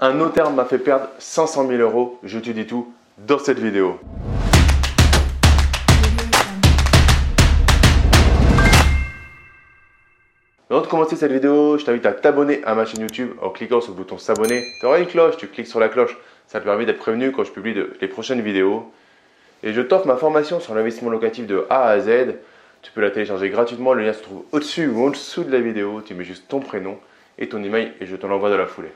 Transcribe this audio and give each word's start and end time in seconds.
Un 0.00 0.14
notaire 0.14 0.52
m'a 0.52 0.64
fait 0.64 0.78
perdre 0.78 1.08
500 1.18 1.66
000 1.66 1.82
euros. 1.82 2.20
Je 2.22 2.38
te 2.38 2.50
dis 2.50 2.68
tout 2.68 2.92
dans 3.26 3.40
cette 3.40 3.58
vidéo. 3.58 3.98
Avant 10.70 10.82
de 10.82 10.86
commencer 10.86 11.16
cette 11.16 11.32
vidéo, 11.32 11.78
je 11.78 11.84
t'invite 11.84 12.06
à 12.06 12.12
t'abonner 12.12 12.62
à 12.62 12.76
ma 12.76 12.84
chaîne 12.84 13.00
YouTube 13.00 13.30
en 13.42 13.50
cliquant 13.50 13.80
sur 13.80 13.90
le 13.90 13.96
bouton 13.96 14.18
s'abonner. 14.18 14.64
Tu 14.78 14.86
auras 14.86 15.00
une 15.00 15.06
cloche, 15.06 15.36
tu 15.36 15.48
cliques 15.48 15.66
sur 15.66 15.80
la 15.80 15.88
cloche, 15.88 16.16
ça 16.46 16.60
te 16.60 16.64
permet 16.64 16.86
d'être 16.86 16.98
prévenu 16.98 17.32
quand 17.32 17.42
je 17.42 17.50
publie 17.50 17.74
les 18.00 18.06
prochaines 18.06 18.40
vidéos. 18.40 18.88
Et 19.64 19.72
je 19.72 19.80
t'offre 19.80 20.06
ma 20.06 20.16
formation 20.16 20.60
sur 20.60 20.76
l'investissement 20.76 21.10
locatif 21.10 21.48
de 21.48 21.66
A 21.70 21.88
à 21.88 21.98
Z. 21.98 22.36
Tu 22.82 22.92
peux 22.92 23.00
la 23.00 23.10
télécharger 23.10 23.50
gratuitement, 23.50 23.94
le 23.94 24.04
lien 24.04 24.12
se 24.12 24.22
trouve 24.22 24.44
au-dessus 24.52 24.86
ou 24.86 25.08
en 25.08 25.10
dessous 25.10 25.42
de 25.42 25.50
la 25.50 25.58
vidéo. 25.58 26.02
Tu 26.02 26.14
mets 26.14 26.22
juste 26.22 26.46
ton 26.46 26.60
prénom 26.60 27.00
et 27.36 27.48
ton 27.48 27.60
email 27.64 27.94
et 28.00 28.06
je 28.06 28.14
te 28.14 28.28
l'envoie 28.28 28.50
dans 28.50 28.58
la 28.58 28.66
foulée. 28.66 28.92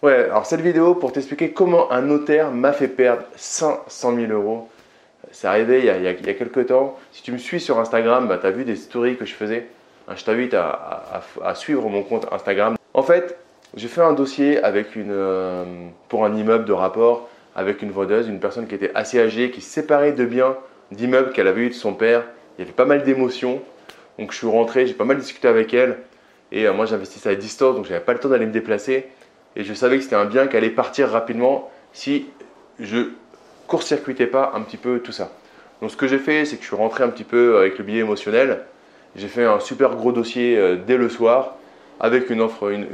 Ouais, 0.00 0.14
alors 0.14 0.46
cette 0.46 0.60
vidéo 0.60 0.94
pour 0.94 1.10
t'expliquer 1.10 1.50
comment 1.50 1.90
un 1.90 2.02
notaire 2.02 2.52
m'a 2.52 2.72
fait 2.72 2.86
perdre 2.86 3.24
500 3.34 4.14
000 4.14 4.32
euros. 4.32 4.68
C'est 5.32 5.48
arrivé 5.48 5.80
il 5.80 5.86
y, 5.86 6.06
a, 6.06 6.14
quelques 6.14 6.66
temps. 6.66 6.96
Si 7.10 7.22
tu 7.24 7.32
me 7.32 7.38
suis 7.38 7.60
sur 7.60 7.80
Instagram, 7.80 8.28
bah, 8.28 8.38
tu 8.40 8.46
as 8.46 8.52
vu 8.52 8.64
des 8.64 8.76
stories 8.76 9.16
que 9.16 9.24
je 9.24 9.34
faisais. 9.34 9.66
Hein, 10.06 10.14
je 10.16 10.24
t'invite 10.24 10.54
à, 10.54 11.22
suivre 11.56 11.88
mon 11.88 12.04
compte 12.04 12.28
Instagram. 12.30 12.76
En 12.94 13.02
fait, 13.02 13.38
j'ai 13.76 13.88
fait 13.88 14.00
un 14.00 14.12
dossier 14.12 14.62
avec 14.62 14.94
une, 14.94 15.10
euh, 15.10 15.64
pour 16.08 16.24
un 16.24 16.32
immeuble 16.32 16.64
de 16.64 16.72
rapport 16.72 17.28
avec 17.56 17.82
une 17.82 17.90
vendeuse, 17.90 18.28
une 18.28 18.38
personne 18.38 18.68
qui 18.68 18.76
était 18.76 18.92
assez 18.94 19.18
âgée, 19.18 19.50
qui 19.50 19.60
séparait 19.60 20.12
de 20.12 20.24
biens 20.24 20.56
d'immeubles 20.92 21.32
qu'elle 21.32 21.48
avait 21.48 21.62
eu 21.62 21.70
de 21.70 21.74
son 21.74 21.92
père. 21.92 22.22
Il 22.56 22.62
y 22.62 22.64
avait 22.64 22.72
pas 22.72 22.84
mal 22.84 23.02
d'émotions. 23.02 23.60
Donc 24.20 24.30
je 24.30 24.36
suis 24.36 24.46
rentré, 24.46 24.86
j'ai 24.86 24.94
pas 24.94 25.04
mal 25.04 25.18
discuté 25.18 25.48
avec 25.48 25.74
elle. 25.74 25.98
Et 26.52 26.68
euh, 26.68 26.72
moi 26.72 26.86
j'investissais 26.86 27.30
à 27.30 27.34
distance, 27.34 27.74
donc 27.74 27.86
j'avais 27.86 27.98
pas 28.04 28.12
le 28.12 28.20
temps 28.20 28.28
d'aller 28.28 28.46
me 28.46 28.52
déplacer 28.52 29.08
et 29.58 29.64
je 29.64 29.74
savais 29.74 29.98
que 29.98 30.04
c'était 30.04 30.16
un 30.16 30.24
bien 30.24 30.46
qui 30.46 30.56
allait 30.56 30.70
partir 30.70 31.10
rapidement 31.10 31.68
si 31.92 32.26
je 32.78 33.10
court-circuitais 33.66 34.28
pas 34.28 34.52
un 34.54 34.62
petit 34.62 34.76
peu 34.76 35.00
tout 35.00 35.12
ça. 35.12 35.30
Donc 35.82 35.90
ce 35.90 35.96
que 35.96 36.06
j'ai 36.06 36.18
fait, 36.18 36.44
c'est 36.44 36.56
que 36.56 36.62
je 36.62 36.68
suis 36.68 36.76
rentré 36.76 37.04
un 37.04 37.08
petit 37.08 37.24
peu 37.24 37.58
avec 37.58 37.76
le 37.76 37.84
billet 37.84 38.00
émotionnel. 38.00 38.60
J'ai 39.16 39.26
fait 39.26 39.44
un 39.44 39.58
super 39.58 39.96
gros 39.96 40.12
dossier 40.12 40.56
euh, 40.56 40.76
dès 40.76 40.96
le 40.96 41.08
soir 41.08 41.56
avec 41.98 42.30
une 42.30 42.40
offre, 42.40 42.70
une, 42.70 42.86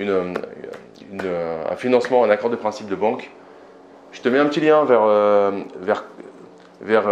euh, 1.23 1.63
un 1.71 1.77
financement, 1.77 2.25
un 2.25 2.31
accord 2.31 2.49
de 2.49 2.57
principe 2.57 2.89
de 2.89 2.95
banque. 2.95 3.31
Je 4.13 4.23
te 4.23 4.29
mets 4.31 4.39
un 4.39 4.47
petit 4.47 4.61
lien 4.61 4.85
vers, 4.85 5.03
euh, 5.03 5.51
vers, 5.81 6.05
vers 6.81 7.05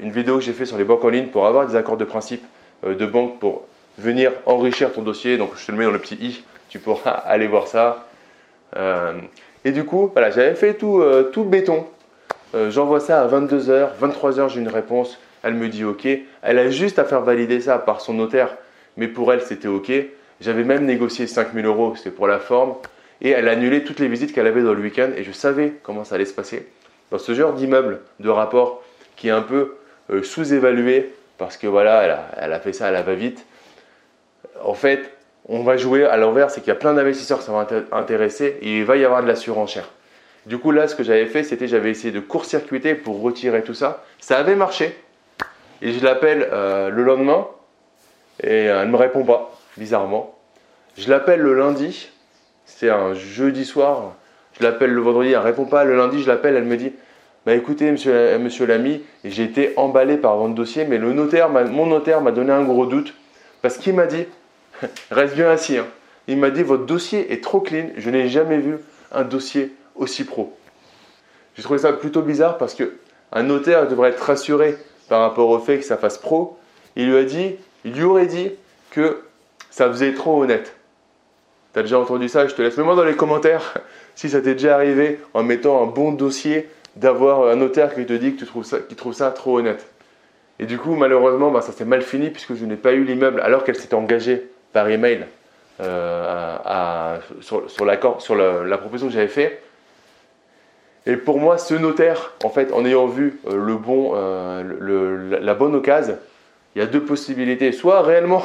une 0.00 0.12
vidéo 0.12 0.36
que 0.36 0.44
j'ai 0.44 0.52
fait 0.52 0.66
sur 0.66 0.78
les 0.78 0.84
banques 0.84 1.04
en 1.04 1.08
ligne 1.08 1.26
pour 1.26 1.46
avoir 1.46 1.66
des 1.66 1.74
accords 1.74 1.96
de 1.96 2.04
principe 2.04 2.44
de 2.84 3.06
banque 3.06 3.40
pour 3.40 3.62
venir 3.98 4.30
enrichir 4.46 4.92
ton 4.92 5.02
dossier. 5.02 5.36
Donc 5.36 5.50
je 5.56 5.66
te 5.66 5.72
le 5.72 5.78
mets 5.78 5.84
dans 5.84 5.90
le 5.90 5.98
petit 5.98 6.14
i, 6.14 6.44
tu 6.68 6.78
pourras 6.78 7.10
aller 7.26 7.48
voir 7.48 7.66
ça. 7.66 8.06
Euh, 8.76 9.20
et 9.64 9.72
du 9.72 9.84
coup, 9.84 10.10
voilà, 10.12 10.30
j'avais 10.30 10.54
fait 10.54 10.74
tout, 10.74 11.00
euh, 11.00 11.30
béton. 11.36 11.86
Euh, 12.54 12.70
j'envoie 12.70 13.00
ça 13.00 13.22
à 13.22 13.28
22h, 13.28 13.90
23h, 14.00 14.48
j'ai 14.48 14.60
une 14.60 14.68
réponse. 14.68 15.18
Elle 15.42 15.54
me 15.54 15.68
dit 15.68 15.84
OK. 15.84 16.06
Elle 16.42 16.58
a 16.58 16.70
juste 16.70 16.98
à 16.98 17.04
faire 17.04 17.22
valider 17.22 17.60
ça 17.60 17.78
par 17.78 18.00
son 18.00 18.14
notaire, 18.14 18.56
mais 18.96 19.08
pour 19.08 19.32
elle, 19.32 19.42
c'était 19.42 19.68
OK. 19.68 19.90
J'avais 20.40 20.64
même 20.64 20.84
négocié 20.84 21.26
5000 21.26 21.64
euros, 21.66 21.94
c'était 21.96 22.10
pour 22.10 22.26
la 22.26 22.38
forme. 22.38 22.74
Et 23.22 23.30
elle 23.30 23.48
a 23.48 23.52
annulé 23.52 23.84
toutes 23.84 24.00
les 24.00 24.08
visites 24.08 24.32
qu'elle 24.32 24.46
avait 24.46 24.62
dans 24.62 24.72
le 24.72 24.80
week-end 24.80 25.10
et 25.14 25.24
je 25.24 25.32
savais 25.32 25.74
comment 25.82 26.04
ça 26.04 26.14
allait 26.14 26.24
se 26.24 26.32
passer. 26.32 26.66
Dans 27.10 27.18
ce 27.18 27.34
genre 27.34 27.52
d'immeuble, 27.52 28.00
de 28.18 28.30
rapport 28.30 28.82
qui 29.16 29.28
est 29.28 29.32
un 29.32 29.42
peu 29.42 29.76
sous-évalué 30.22 31.12
parce 31.36 31.58
que 31.58 31.66
voilà, 31.66 32.02
elle 32.02 32.10
a, 32.10 32.30
elle 32.38 32.52
a 32.54 32.60
fait 32.60 32.72
ça 32.72 32.86
à 32.86 32.90
la 32.90 33.02
va-vite. 33.02 33.44
En 34.64 34.74
fait, 34.74 35.10
on 35.48 35.62
va 35.62 35.76
jouer 35.76 36.04
à 36.04 36.16
l'envers, 36.16 36.50
c'est 36.50 36.60
qu'il 36.60 36.68
y 36.68 36.76
a 36.76 36.78
plein 36.78 36.94
d'investisseurs 36.94 37.38
qui 37.38 37.46
sont 37.46 37.66
intéressés 37.92 38.58
et 38.62 38.78
il 38.78 38.84
va 38.84 38.96
y 38.96 39.04
avoir 39.04 39.22
de 39.22 39.28
la 39.28 39.36
surenchère. 39.36 39.88
Du 40.46 40.58
coup, 40.58 40.70
là, 40.70 40.88
ce 40.88 40.94
que 40.94 41.02
j'avais 41.02 41.26
fait, 41.26 41.42
c'était 41.42 41.68
j'avais 41.68 41.90
essayé 41.90 42.12
de 42.12 42.20
court-circuiter 42.20 42.94
pour 42.94 43.20
retirer 43.20 43.62
tout 43.62 43.74
ça. 43.74 44.04
Ça 44.20 44.38
avait 44.38 44.54
marché. 44.54 44.96
Et 45.82 45.92
je 45.92 46.04
l'appelle 46.04 46.48
euh, 46.52 46.90
le 46.90 47.02
lendemain 47.02 47.46
et 48.42 48.68
euh, 48.68 48.80
elle 48.82 48.86
ne 48.86 48.92
me 48.92 48.96
répond 48.96 49.24
pas, 49.24 49.52
bizarrement. 49.76 50.34
Je 50.96 51.08
l'appelle 51.08 51.40
le 51.40 51.54
lundi, 51.54 52.08
c'est 52.64 52.90
un 52.90 53.14
jeudi 53.14 53.64
soir. 53.64 54.14
Je 54.58 54.64
l'appelle 54.64 54.90
le 54.90 55.00
vendredi, 55.00 55.30
elle 55.30 55.38
ne 55.38 55.44
répond 55.44 55.64
pas. 55.64 55.84
Le 55.84 55.96
lundi, 55.96 56.22
je 56.22 56.28
l'appelle, 56.28 56.56
elle 56.56 56.64
me 56.64 56.76
dit 56.76 56.92
Bah 57.46 57.54
écoutez, 57.54 57.90
monsieur, 57.90 58.38
monsieur 58.38 58.66
l'ami, 58.66 59.02
j'ai 59.24 59.44
été 59.44 59.72
emballé 59.76 60.16
par 60.16 60.36
votre 60.36 60.54
dossier, 60.54 60.84
mais 60.84 60.98
mon 60.98 61.86
notaire 61.86 62.20
m'a 62.20 62.32
donné 62.32 62.52
un 62.52 62.64
gros 62.64 62.86
doute 62.86 63.14
parce 63.62 63.76
qu'il 63.76 63.94
m'a 63.94 64.06
dit 64.06 64.26
Reste 65.10 65.34
bien 65.34 65.50
assis. 65.50 65.78
Hein. 65.78 65.86
Il 66.28 66.38
m'a 66.38 66.50
dit 66.50 66.62
votre 66.62 66.86
dossier 66.86 67.32
est 67.32 67.42
trop 67.42 67.60
clean. 67.60 67.88
Je 67.96 68.10
n'ai 68.10 68.28
jamais 68.28 68.58
vu 68.58 68.76
un 69.12 69.24
dossier 69.24 69.74
aussi 69.96 70.24
pro. 70.24 70.56
J'ai 71.54 71.62
trouvé 71.62 71.78
ça 71.78 71.92
plutôt 71.92 72.22
bizarre 72.22 72.58
parce 72.58 72.74
que 72.74 72.94
un 73.32 73.42
notaire 73.42 73.88
devrait 73.88 74.10
être 74.10 74.22
rassuré 74.22 74.76
par 75.08 75.20
rapport 75.20 75.48
au 75.48 75.58
fait 75.58 75.78
que 75.78 75.84
ça 75.84 75.96
fasse 75.96 76.18
pro. 76.18 76.58
Il 76.96 77.10
lui 77.10 77.16
a 77.16 77.24
dit, 77.24 77.56
il 77.84 77.92
lui 77.92 78.04
aurait 78.04 78.26
dit 78.26 78.50
que 78.90 79.22
ça 79.70 79.88
faisait 79.88 80.14
trop 80.14 80.42
honnête. 80.42 80.74
Tu 81.72 81.78
as 81.78 81.82
déjà 81.82 81.98
entendu 81.98 82.28
ça 82.28 82.46
Je 82.46 82.54
te 82.54 82.62
laisse. 82.62 82.76
Mets-moi 82.76 82.96
dans 82.96 83.04
les 83.04 83.16
commentaires 83.16 83.74
si 84.14 84.28
ça 84.28 84.40
t'est 84.40 84.54
déjà 84.54 84.74
arrivé 84.74 85.20
en 85.34 85.42
mettant 85.42 85.82
un 85.82 85.86
bon 85.86 86.12
dossier 86.12 86.68
d'avoir 86.96 87.48
un 87.48 87.56
notaire 87.56 87.94
qui 87.94 88.04
te 88.04 88.12
dit 88.12 88.34
que 88.34 88.40
tu 88.40 88.46
trouves 88.46 88.64
ça, 88.64 88.78
trouve 88.96 89.14
ça 89.14 89.30
trop 89.30 89.58
honnête. 89.58 89.86
Et 90.58 90.66
du 90.66 90.76
coup, 90.76 90.94
malheureusement, 90.94 91.50
bah, 91.50 91.62
ça 91.62 91.72
s'est 91.72 91.84
mal 91.84 92.02
fini 92.02 92.30
puisque 92.30 92.54
je 92.54 92.64
n'ai 92.64 92.76
pas 92.76 92.92
eu 92.92 93.04
l'immeuble 93.04 93.40
alors 93.40 93.64
qu'elle 93.64 93.76
s'était 93.76 93.94
engagée 93.94 94.49
par 94.72 94.88
email 94.88 95.26
euh, 95.80 97.18
sur, 97.40 97.84
la, 97.86 97.96
proposition 97.96 99.08
que 99.08 99.14
j'avais 99.14 99.28
fait. 99.28 99.62
Et 101.06 101.16
pour 101.16 101.38
moi, 101.38 101.56
ce 101.56 101.74
notaire, 101.74 102.32
en 102.44 102.50
fait, 102.50 102.72
en 102.72 102.84
ayant 102.84 103.06
vu 103.06 103.40
euh, 103.48 103.56
le 103.56 103.76
bon, 103.76 104.12
euh, 104.14 105.38
la 105.40 105.54
bonne 105.54 105.74
occasion, 105.74 106.18
il 106.74 106.80
y 106.80 106.82
a 106.82 106.86
deux 106.86 107.00
possibilités. 107.00 107.72
Soit 107.72 108.02
réellement, 108.02 108.42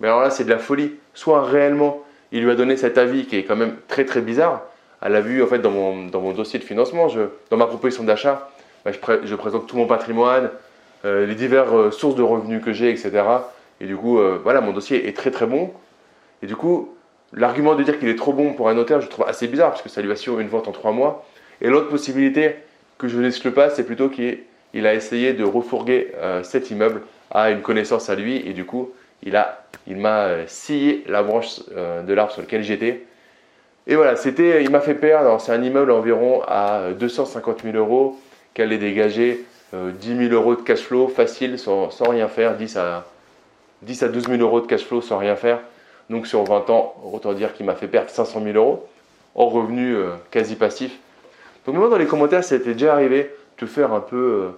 mais 0.00 0.08
alors 0.08 0.22
là 0.22 0.30
c'est 0.30 0.44
de 0.44 0.50
la 0.50 0.58
folie, 0.58 0.92
soit 1.12 1.44
réellement 1.44 2.02
il 2.32 2.44
lui 2.44 2.50
a 2.50 2.54
donné 2.54 2.76
cet 2.76 2.96
avis 2.96 3.26
qui 3.26 3.36
est 3.36 3.44
quand 3.44 3.56
même 3.56 3.76
très 3.88 4.04
très 4.06 4.22
bizarre. 4.22 4.62
Elle 5.02 5.16
a 5.16 5.20
vu 5.20 5.42
en 5.42 5.46
fait 5.46 5.58
dans 5.58 5.70
mon, 5.70 6.32
dossier 6.32 6.58
de 6.58 6.64
financement, 6.64 7.08
dans 7.50 7.56
ma 7.56 7.66
proposition 7.66 8.04
d'achat, 8.04 8.48
bah, 8.84 8.92
je, 8.92 9.34
présente 9.34 9.66
tout 9.66 9.76
mon 9.76 9.86
patrimoine, 9.86 10.50
les 11.04 11.34
diverses 11.34 11.96
sources 11.96 12.14
de 12.14 12.22
revenus 12.22 12.62
que 12.64 12.72
j'ai, 12.72 12.90
etc. 12.90 13.22
Et 13.80 13.86
du 13.86 13.96
coup, 13.96 14.18
euh, 14.18 14.38
voilà, 14.42 14.60
mon 14.60 14.72
dossier 14.72 15.08
est 15.08 15.16
très 15.16 15.30
très 15.30 15.46
bon. 15.46 15.72
Et 16.42 16.46
du 16.46 16.54
coup, 16.54 16.94
l'argument 17.32 17.74
de 17.74 17.82
dire 17.82 17.98
qu'il 17.98 18.08
est 18.08 18.16
trop 18.16 18.32
bon 18.32 18.52
pour 18.52 18.68
un 18.68 18.74
notaire, 18.74 19.00
je 19.00 19.08
trouve 19.08 19.26
assez 19.26 19.48
bizarre 19.48 19.70
parce 19.70 19.82
que 19.82 19.88
ça 19.88 20.02
lui 20.02 20.12
assure 20.12 20.38
une 20.38 20.48
vente 20.48 20.68
en 20.68 20.72
trois 20.72 20.92
mois. 20.92 21.26
Et 21.62 21.68
l'autre 21.68 21.88
possibilité 21.88 22.56
que 22.98 23.08
je 23.08 23.18
n'exclus 23.18 23.52
pas, 23.52 23.70
c'est 23.70 23.84
plutôt 23.84 24.10
qu'il 24.10 24.86
a 24.86 24.94
essayé 24.94 25.32
de 25.32 25.44
refourguer 25.44 26.12
euh, 26.16 26.42
cet 26.42 26.70
immeuble 26.70 27.02
à 27.30 27.50
une 27.50 27.62
connaissance 27.62 28.10
à 28.10 28.14
lui 28.14 28.36
et 28.46 28.52
du 28.52 28.64
coup, 28.64 28.90
il 29.22 29.32
m'a 29.96 30.24
euh, 30.24 30.44
scié 30.46 31.04
la 31.06 31.22
branche 31.22 31.60
de 31.70 32.12
l'arbre 32.12 32.32
sur 32.32 32.42
lequel 32.42 32.62
j'étais. 32.62 33.04
Et 33.86 33.96
voilà, 33.96 34.16
c'était, 34.16 34.62
il 34.62 34.70
m'a 34.70 34.80
fait 34.80 34.94
perdre. 34.94 35.40
C'est 35.40 35.52
un 35.52 35.62
immeuble 35.62 35.90
environ 35.90 36.42
à 36.46 36.90
250 36.98 37.62
000 37.62 37.76
euros 37.76 38.18
qu'elle 38.52 38.72
ait 38.72 38.78
dégagé 38.78 39.44
10 39.72 40.28
000 40.28 40.34
euros 40.34 40.54
de 40.54 40.60
cash 40.60 40.80
flow 40.80 41.08
facile 41.08 41.58
sans, 41.58 41.90
sans 41.90 42.10
rien 42.10 42.28
faire, 42.28 42.56
10 42.56 42.76
à 42.76 43.06
10 43.82 44.02
à 44.02 44.08
12 44.08 44.28
000 44.28 44.40
euros 44.40 44.60
de 44.60 44.66
cash 44.66 44.84
flow 44.84 45.00
sans 45.00 45.18
rien 45.18 45.36
faire. 45.36 45.60
Donc 46.10 46.26
sur 46.26 46.42
20 46.44 46.70
ans, 46.70 46.94
autant 47.12 47.32
dire 47.32 47.54
qu'il 47.54 47.66
m'a 47.66 47.76
fait 47.76 47.86
perdre 47.86 48.10
500 48.10 48.42
000 48.42 48.56
euros 48.56 48.88
en 49.34 49.46
revenu 49.46 49.94
euh, 49.94 50.10
quasi 50.30 50.56
passif. 50.56 50.98
Donc 51.66 51.76
moi 51.76 51.88
dans 51.88 51.98
les 51.98 52.06
commentaires, 52.06 52.42
ça 52.42 52.58
t'est 52.58 52.72
déjà 52.72 52.94
arrivé 52.94 53.22
de 53.22 53.30
te 53.56 53.66
faire 53.66 53.92
un 53.92 54.00
peu, 54.00 54.16
euh, 54.16 54.48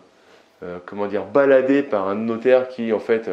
euh, 0.63 0.79
comment 0.87 1.07
dire, 1.07 1.25
balader 1.25 1.83
par 1.83 2.09
un 2.09 2.15
notaire 2.15 2.69
qui 2.69 2.93
en 2.93 2.99
fait, 2.99 3.29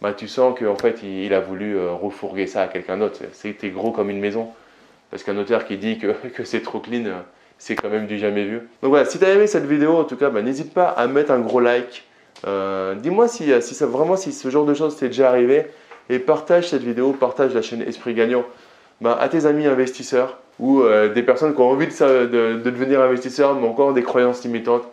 bah, 0.00 0.12
tu 0.12 0.28
sens 0.28 0.56
qu'en 0.58 0.76
fait 0.76 1.02
il, 1.02 1.34
a 1.34 1.40
voulu 1.40 1.76
refourguer 1.78 2.46
ça 2.46 2.62
à 2.62 2.68
quelqu'un 2.68 2.98
d'autre. 2.98 3.20
C'était 3.32 3.70
gros 3.70 3.90
comme 3.90 4.10
une 4.10 4.20
maison. 4.20 4.50
Parce 5.10 5.24
qu'un 5.24 5.34
notaire 5.34 5.66
qui 5.66 5.76
dit 5.76 5.98
que, 5.98 6.12
que 6.34 6.44
c'est 6.44 6.62
trop 6.62 6.78
clean, 6.78 7.04
c'est 7.58 7.74
quand 7.74 7.90
même 7.90 8.06
du 8.06 8.18
jamais 8.18 8.44
vu. 8.44 8.58
Donc 8.82 8.90
voilà, 8.90 9.04
si 9.04 9.18
tu 9.18 9.24
as 9.24 9.30
aimé 9.30 9.46
cette 9.46 9.66
vidéo, 9.66 9.96
en 9.96 10.04
tout 10.04 10.16
cas, 10.16 10.30
bah, 10.30 10.42
n'hésite 10.42 10.72
pas 10.72 10.88
à 10.88 11.06
mettre 11.06 11.32
un 11.32 11.40
gros 11.40 11.60
like, 11.60 12.04
euh, 12.46 12.94
dis-moi 12.94 13.28
si, 13.28 13.50
si 13.62 13.74
ça, 13.74 13.86
vraiment 13.86 14.16
si 14.16 14.32
ce 14.32 14.50
genre 14.50 14.64
de 14.64 14.74
choses 14.74 14.96
t'est 14.96 15.08
déjà 15.08 15.28
arrivé 15.28 15.66
et 16.10 16.18
partage 16.18 16.68
cette 16.68 16.82
vidéo, 16.82 17.12
partage 17.12 17.54
la 17.54 17.62
chaîne 17.62 17.82
Esprit 17.82 18.14
Gagnant 18.14 18.44
ben, 19.00 19.16
à 19.18 19.28
tes 19.28 19.46
amis 19.46 19.66
investisseurs 19.66 20.38
ou 20.58 20.82
euh, 20.82 21.12
des 21.12 21.22
personnes 21.22 21.54
qui 21.54 21.60
ont 21.60 21.70
envie 21.70 21.86
de, 21.86 22.26
de, 22.26 22.70
devenir 22.70 23.00
investisseurs 23.00 23.54
mais 23.54 23.66
encore 23.66 23.92
des 23.92 24.02
croyances 24.02 24.44
limitantes. 24.44 24.84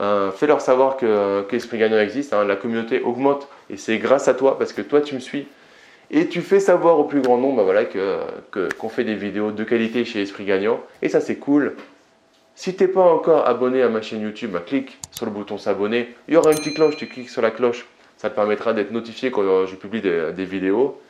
Euh, 0.00 0.30
fais-leur 0.30 0.60
savoir 0.60 0.96
que, 0.96 1.44
Esprit 1.52 1.78
Gagnant 1.78 1.98
existe, 1.98 2.32
hein. 2.32 2.44
la 2.44 2.56
communauté 2.56 3.00
augmente 3.02 3.48
et 3.68 3.76
c'est 3.76 3.98
grâce 3.98 4.28
à 4.28 4.34
toi 4.34 4.56
parce 4.58 4.72
que 4.72 4.82
toi 4.82 5.00
tu 5.00 5.14
me 5.14 5.20
suis 5.20 5.46
et 6.10 6.28
tu 6.28 6.40
fais 6.40 6.60
savoir 6.60 6.98
au 6.98 7.04
plus 7.04 7.20
grand 7.20 7.36
nombre 7.36 7.58
ben 7.58 7.62
voilà, 7.64 7.84
que, 7.84 8.20
qu'on 8.78 8.88
fait 8.88 9.04
des 9.04 9.14
vidéos 9.14 9.50
de 9.50 9.64
qualité 9.64 10.04
chez 10.04 10.22
Esprit 10.22 10.44
Gagnant 10.44 10.80
et 11.02 11.08
ça 11.08 11.20
c'est 11.20 11.36
cool. 11.36 11.74
Si 12.58 12.74
tu 12.74 12.82
n'es 12.82 12.88
pas 12.88 13.02
encore 13.02 13.46
abonné 13.46 13.82
à 13.82 13.88
ma 13.88 14.02
chaîne 14.02 14.20
YouTube, 14.20 14.50
bah, 14.50 14.58
clique 14.58 14.98
sur 15.12 15.26
le 15.26 15.30
bouton 15.30 15.58
s'abonner. 15.58 16.08
Il 16.26 16.34
y 16.34 16.36
aura 16.36 16.50
une 16.50 16.58
petite 16.58 16.74
cloche, 16.74 16.96
tu 16.96 17.06
cliques 17.06 17.30
sur 17.30 17.40
la 17.40 17.52
cloche. 17.52 17.86
Ça 18.16 18.30
te 18.30 18.34
permettra 18.34 18.72
d'être 18.72 18.90
notifié 18.90 19.30
quand 19.30 19.42
euh, 19.42 19.66
je 19.66 19.76
publie 19.76 20.00
des, 20.00 20.44
vidéos. 20.44 21.00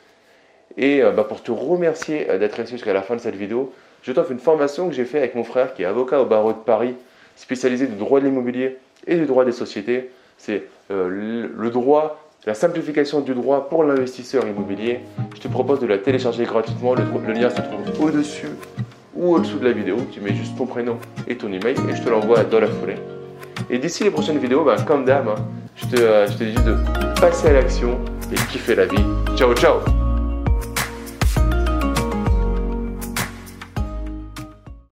Et 0.77 1.01
euh, 1.01 1.09
bah, 1.09 1.23
pour 1.23 1.41
te 1.41 1.49
remercier 1.49 2.29
euh, 2.29 2.37
d'être 2.37 2.53
resté 2.53 2.73
jusqu'à 2.73 2.93
la 2.93 3.01
fin 3.01 3.15
de 3.15 3.19
cette 3.19 3.35
vidéo, 3.35 3.73
je 4.03 4.11
t'offre 4.11 4.31
une 4.31 4.37
formation 4.37 4.89
que 4.89 4.93
j'ai 4.93 5.05
faite 5.05 5.23
avec 5.23 5.33
mon 5.33 5.43
frère 5.43 5.73
qui 5.73 5.81
est 5.81 5.85
avocat 5.85 6.21
au 6.21 6.25
barreau 6.25 6.53
de 6.53 6.59
Paris, 6.59 6.93
spécialisé 7.35 7.87
du 7.87 7.95
droit 7.95 8.19
de 8.19 8.25
l'immobilier 8.25 8.77
et 9.07 9.15
du 9.15 9.25
droit 9.25 9.43
des 9.43 9.51
sociétés. 9.51 10.11
C'est 10.37 10.65
le 10.91 11.69
droit, 11.69 12.29
la 12.45 12.53
simplification 12.53 13.21
du 13.21 13.33
droit 13.33 13.69
pour 13.69 13.83
l'investisseur 13.83 14.47
immobilier. 14.47 14.99
Je 15.33 15.41
te 15.41 15.47
propose 15.47 15.79
de 15.79 15.87
la 15.87 15.97
télécharger 15.97 16.43
gratuitement. 16.43 16.93
Le, 16.93 17.33
lien 17.33 17.49
se 17.49 17.61
trouve 17.61 18.07
au-dessus 18.07 18.49
ou 19.19 19.35
au-dessous 19.35 19.59
de 19.59 19.65
la 19.65 19.73
vidéo. 19.73 19.97
Tu 20.11 20.21
mets 20.21 20.33
juste 20.33 20.57
ton 20.57 20.65
prénom 20.65 20.97
et 21.27 21.35
ton 21.35 21.47
email 21.47 21.75
et 21.89 21.95
je 21.95 22.01
te 22.01 22.09
l'envoie 22.09 22.43
dans 22.43 22.59
la 22.59 22.67
foulée. 22.67 22.95
Et 23.69 23.77
d'ici 23.77 24.03
les 24.03 24.11
prochaines 24.11 24.39
vidéos, 24.39 24.63
ben, 24.63 24.77
comme 24.83 25.05
d'hab, 25.05 25.27
hein, 25.27 25.35
je, 25.75 25.85
te, 25.85 26.01
euh, 26.01 26.27
je 26.27 26.37
te 26.37 26.43
dis 26.43 26.63
de 26.63 26.75
passer 27.19 27.49
à 27.49 27.53
l'action 27.53 27.99
et 28.31 28.35
kiffer 28.51 28.75
la 28.75 28.85
vie. 28.85 29.03
Ciao, 29.35 29.53
ciao 29.53 29.98